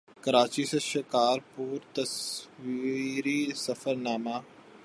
[0.23, 4.37] کراچی سے شکارپور تصویری سفرنامہ